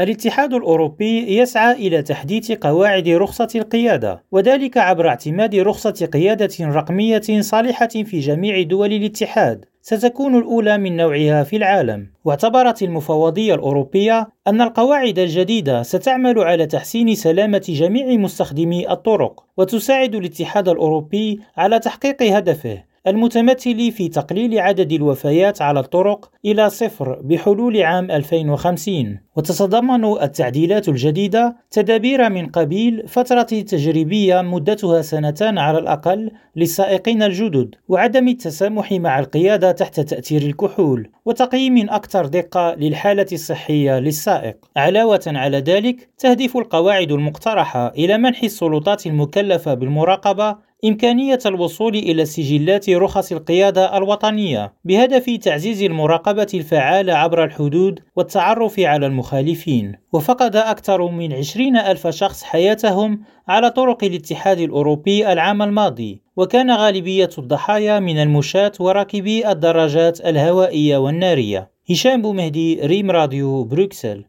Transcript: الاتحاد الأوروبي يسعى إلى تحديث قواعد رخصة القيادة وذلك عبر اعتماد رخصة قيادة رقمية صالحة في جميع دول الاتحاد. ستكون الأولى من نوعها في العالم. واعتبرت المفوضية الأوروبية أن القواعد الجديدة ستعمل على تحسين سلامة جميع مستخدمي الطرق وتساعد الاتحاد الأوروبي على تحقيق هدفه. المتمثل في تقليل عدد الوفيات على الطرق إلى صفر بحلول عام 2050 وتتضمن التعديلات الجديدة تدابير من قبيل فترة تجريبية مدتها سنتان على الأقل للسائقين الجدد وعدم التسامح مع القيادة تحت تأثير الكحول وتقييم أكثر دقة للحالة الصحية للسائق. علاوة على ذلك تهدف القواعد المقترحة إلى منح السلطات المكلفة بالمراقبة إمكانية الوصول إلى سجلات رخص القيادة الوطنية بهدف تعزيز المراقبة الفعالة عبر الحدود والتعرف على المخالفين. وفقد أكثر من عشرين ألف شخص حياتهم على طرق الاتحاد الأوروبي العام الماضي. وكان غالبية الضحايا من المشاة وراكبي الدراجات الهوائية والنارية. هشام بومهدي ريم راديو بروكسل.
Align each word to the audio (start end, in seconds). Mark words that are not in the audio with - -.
الاتحاد 0.00 0.54
الأوروبي 0.54 1.38
يسعى 1.38 1.72
إلى 1.72 2.02
تحديث 2.02 2.52
قواعد 2.52 3.08
رخصة 3.08 3.48
القيادة 3.54 4.22
وذلك 4.32 4.78
عبر 4.78 5.08
اعتماد 5.08 5.54
رخصة 5.54 6.08
قيادة 6.12 6.50
رقمية 6.60 7.40
صالحة 7.40 7.88
في 7.88 8.20
جميع 8.20 8.62
دول 8.62 8.92
الاتحاد. 8.92 9.64
ستكون 9.82 10.38
الأولى 10.38 10.78
من 10.78 10.96
نوعها 10.96 11.42
في 11.42 11.56
العالم. 11.56 12.10
واعتبرت 12.24 12.82
المفوضية 12.82 13.54
الأوروبية 13.54 14.28
أن 14.46 14.60
القواعد 14.60 15.18
الجديدة 15.18 15.82
ستعمل 15.82 16.38
على 16.38 16.66
تحسين 16.66 17.14
سلامة 17.14 17.64
جميع 17.68 18.06
مستخدمي 18.06 18.90
الطرق 18.90 19.44
وتساعد 19.56 20.14
الاتحاد 20.14 20.68
الأوروبي 20.68 21.40
على 21.56 21.78
تحقيق 21.78 22.22
هدفه. 22.22 22.87
المتمثل 23.06 23.92
في 23.92 24.08
تقليل 24.08 24.58
عدد 24.58 24.92
الوفيات 24.92 25.62
على 25.62 25.80
الطرق 25.80 26.30
إلى 26.44 26.70
صفر 26.70 27.20
بحلول 27.22 27.82
عام 27.82 28.10
2050 28.10 29.18
وتتضمن 29.36 30.04
التعديلات 30.04 30.88
الجديدة 30.88 31.56
تدابير 31.70 32.30
من 32.30 32.46
قبيل 32.46 33.08
فترة 33.08 33.42
تجريبية 33.42 34.40
مدتها 34.40 35.02
سنتان 35.02 35.58
على 35.58 35.78
الأقل 35.78 36.30
للسائقين 36.56 37.22
الجدد 37.22 37.74
وعدم 37.88 38.28
التسامح 38.28 38.92
مع 38.92 39.18
القيادة 39.18 39.72
تحت 39.72 40.00
تأثير 40.00 40.42
الكحول 40.42 41.10
وتقييم 41.24 41.90
أكثر 41.90 42.26
دقة 42.26 42.74
للحالة 42.74 43.26
الصحية 43.32 43.98
للسائق. 43.98 44.56
علاوة 44.76 45.20
على 45.26 45.58
ذلك 45.58 46.08
تهدف 46.18 46.56
القواعد 46.56 47.12
المقترحة 47.12 47.88
إلى 47.88 48.18
منح 48.18 48.42
السلطات 48.42 49.06
المكلفة 49.06 49.74
بالمراقبة 49.74 50.67
إمكانية 50.84 51.38
الوصول 51.46 51.94
إلى 51.94 52.24
سجلات 52.24 52.90
رخص 52.90 53.32
القيادة 53.32 53.96
الوطنية 53.96 54.72
بهدف 54.84 55.30
تعزيز 55.42 55.82
المراقبة 55.82 56.46
الفعالة 56.54 57.14
عبر 57.14 57.44
الحدود 57.44 58.00
والتعرف 58.16 58.80
على 58.80 59.06
المخالفين. 59.06 59.94
وفقد 60.12 60.56
أكثر 60.56 61.10
من 61.10 61.32
عشرين 61.32 61.76
ألف 61.76 62.06
شخص 62.06 62.42
حياتهم 62.42 63.20
على 63.48 63.70
طرق 63.70 64.04
الاتحاد 64.04 64.58
الأوروبي 64.60 65.32
العام 65.32 65.62
الماضي. 65.62 66.22
وكان 66.36 66.70
غالبية 66.70 67.30
الضحايا 67.38 68.00
من 68.00 68.18
المشاة 68.18 68.72
وراكبي 68.80 69.50
الدراجات 69.50 70.20
الهوائية 70.20 70.96
والنارية. 70.96 71.70
هشام 71.90 72.22
بومهدي 72.22 72.80
ريم 72.80 73.10
راديو 73.10 73.64
بروكسل. 73.64 74.16